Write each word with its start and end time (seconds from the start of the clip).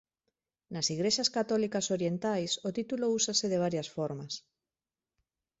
Nas 0.73 0.87
Igrexas 0.95 1.29
católicas 1.37 1.85
orientais 1.95 2.51
o 2.67 2.69
título 2.77 3.05
úsase 3.19 3.45
de 3.49 3.61
varias 3.65 3.87
formas. 3.95 4.33